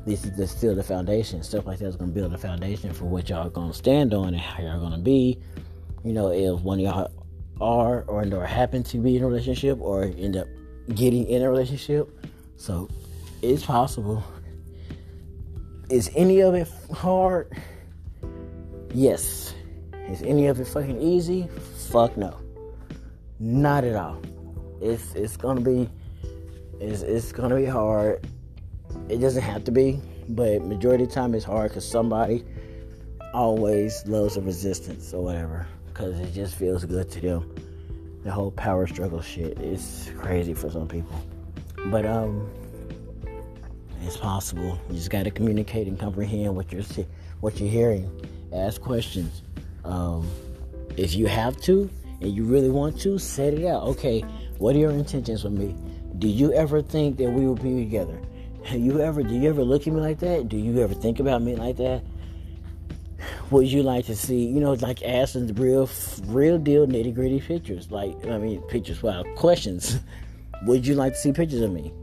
[0.05, 1.41] This is the, still the foundation.
[1.41, 3.77] Stuff like that is going to build a foundation for what y'all are going to
[3.77, 5.39] stand on and how y'all going to be.
[6.03, 7.11] You know, if one of y'all
[7.59, 10.47] are or, or happen to be in a relationship or end up
[10.93, 12.07] getting in a relationship.
[12.57, 12.87] So
[13.41, 14.23] it's possible.
[15.89, 17.51] Is any of it hard?
[18.93, 19.55] Yes.
[20.07, 21.47] Is any of it fucking easy?
[21.89, 22.39] Fuck no.
[23.39, 24.21] Not at all
[24.81, 25.89] it's it's gonna be
[26.79, 28.25] it's, it's gonna be hard.
[29.09, 29.99] It doesn't have to be,
[30.29, 32.43] but majority of the time it's hard because somebody
[33.33, 37.55] always loves a resistance or whatever because it just feels good to them.
[38.23, 41.15] The whole power struggle shit is crazy for some people,
[41.85, 42.49] but um,
[44.01, 44.79] it's possible.
[44.89, 46.83] You just got to communicate and comprehend what you're
[47.39, 48.09] what you're hearing.
[48.53, 49.41] Ask questions.
[49.83, 50.27] Um,
[50.97, 51.89] if you have to
[52.21, 53.83] and you really want to, set it out.
[53.83, 54.23] Okay,
[54.57, 55.75] what are your intentions with me?
[56.19, 58.19] Do you ever think that we will be together?
[58.71, 60.49] You ever do you ever look at me like that?
[60.49, 62.03] Do you ever think about me like that?
[63.51, 65.89] Would you like to see, you know, like asking real,
[66.25, 67.91] real deal nitty gritty pictures?
[67.91, 69.99] Like, I mean, pictures, wow, questions.
[70.65, 71.93] would you like to see pictures of me?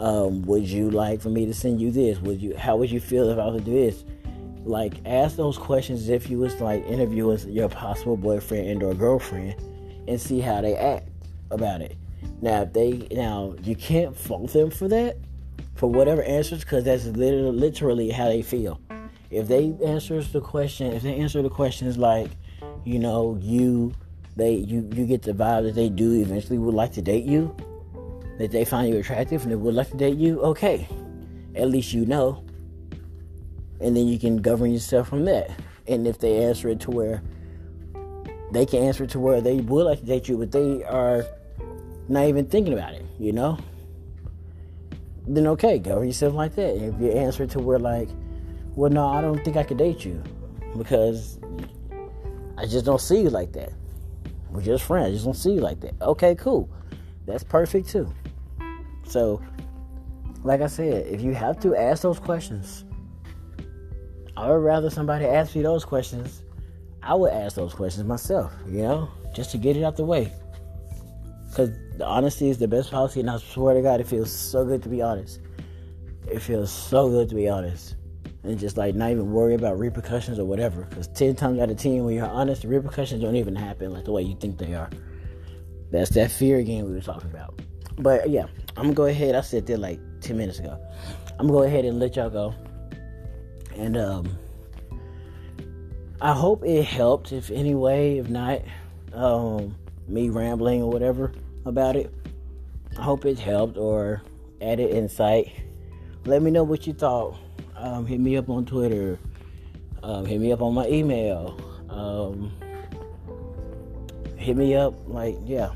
[0.00, 2.18] Um, would you like for me to send you this?
[2.20, 2.56] Would you?
[2.56, 4.04] How would you feel if I was to do this?
[4.64, 9.56] Like, ask those questions if you was like interviewing your possible boyfriend and or girlfriend,
[10.08, 11.09] and see how they act
[11.50, 11.96] about it.
[12.42, 15.16] Now, if they now you can't fault them for that,
[15.74, 18.80] for whatever answers, because that's literally, literally how they feel.
[19.30, 22.30] If they answers the question, if they answer the questions like,
[22.84, 23.92] you know, you
[24.36, 27.54] they you you get the vibe that they do eventually would like to date you,
[28.38, 30.88] that they find you attractive and they would like to date you, okay.
[31.54, 32.44] At least you know.
[33.80, 35.50] And then you can govern yourself from that.
[35.86, 37.22] And if they answer it to where
[38.52, 41.24] they can answer it to where they would like to date you, but they are
[42.10, 43.56] not even thinking about it, you know,
[45.26, 46.74] then okay, govern yourself like that.
[46.74, 48.08] If you answer to where like,
[48.74, 50.22] well, no, I don't think I could date you
[50.76, 51.38] because
[52.58, 53.72] I just don't see you like that.
[54.50, 55.08] We're just friends.
[55.08, 55.94] I just don't see you like that.
[56.02, 56.68] Okay, cool.
[57.26, 58.12] That's perfect too.
[59.04, 59.40] So,
[60.42, 62.84] like I said, if you have to ask those questions,
[64.36, 66.42] I would rather somebody ask me those questions.
[67.02, 70.32] I would ask those questions myself, you know, just to get it out the way.
[71.48, 71.70] Because
[72.00, 74.82] the honesty is the best policy, and I swear to God, it feels so good
[74.84, 75.38] to be honest.
[76.26, 77.96] It feels so good to be honest.
[78.42, 80.84] And just like not even worry about repercussions or whatever.
[80.84, 84.06] Because 10 times out of 10, when you're honest, the repercussions don't even happen like
[84.06, 84.88] the way you think they are.
[85.90, 87.60] That's that fear again we were talking about.
[87.98, 88.46] But yeah,
[88.78, 89.34] I'm gonna go ahead.
[89.34, 90.80] I said that like 10 minutes ago.
[91.38, 92.54] I'm gonna go ahead and let y'all go.
[93.76, 94.38] And um,
[96.22, 98.16] I hope it helped, if any way.
[98.16, 98.62] If not,
[99.12, 99.76] um,
[100.08, 101.34] me rambling or whatever
[101.64, 102.14] about it.
[102.98, 104.22] I hope it helped or
[104.60, 105.52] added insight.
[106.24, 107.36] Let me know what you thought.
[107.76, 109.18] Um, hit me up on Twitter.
[110.02, 111.58] Um, hit me up on my email.
[111.88, 112.52] Um,
[114.36, 115.72] hit me up, like, yeah,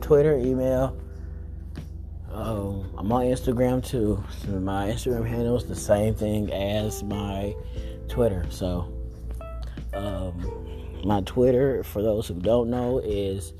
[0.00, 0.96] Twitter, email.
[2.30, 4.22] Um, I'm on Instagram too.
[4.42, 7.54] So my Instagram handle is the same thing as my
[8.08, 8.46] Twitter.
[8.50, 8.90] So,
[9.92, 13.52] um, my Twitter, for those who don't know, is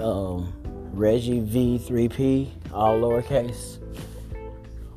[0.00, 0.52] um,
[0.92, 3.78] Reggie V3P, all lowercase.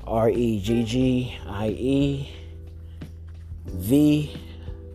[0.06, 2.30] R E G G I E
[3.66, 4.36] V,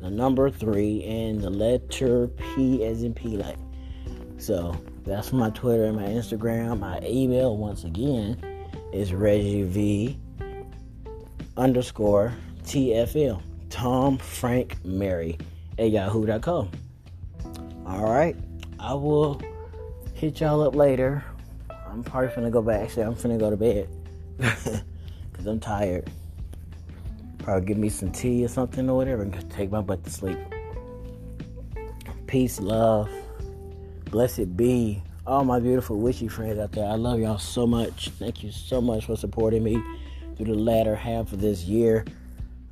[0.03, 3.57] the number three, and the letter P as in P like.
[4.37, 6.81] So that's my Twitter and my Instagram.
[6.81, 8.41] My email, once again,
[8.93, 10.19] is Reggie V
[11.57, 12.33] underscore
[12.65, 13.43] TFL.
[13.71, 15.39] Tom Frank Mary
[15.79, 16.71] at yahoo.com.
[17.87, 18.37] All right.
[18.81, 19.41] I will
[20.19, 21.23] hit y'all up later.
[21.87, 22.83] I'm probably finna go back.
[22.83, 23.89] Actually, I'm finna go to bed
[24.37, 26.11] because I'm tired.
[27.39, 30.39] Probably give me some tea or something or whatever and take my butt to sleep.
[32.27, 33.09] Peace, love,
[34.11, 36.91] blessed be all my beautiful witchy friends out there.
[36.91, 38.09] I love y'all so much.
[38.19, 39.81] Thank you so much for supporting me
[40.37, 42.05] through the latter half of this year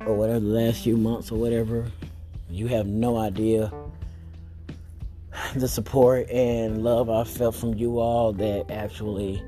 [0.05, 1.85] or whatever, the last few months or whatever.
[2.49, 3.71] You have no idea
[5.55, 9.43] the support and love I felt from you all that actually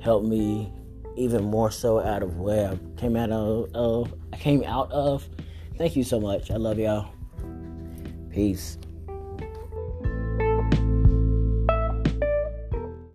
[0.00, 0.72] helped me
[1.16, 5.28] even more so out of where I came out of, of I came out of.
[5.76, 6.50] Thank you so much.
[6.50, 7.12] I love y'all.
[8.30, 8.78] Peace.